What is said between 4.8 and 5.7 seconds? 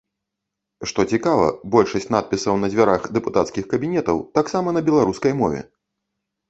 беларускай мове.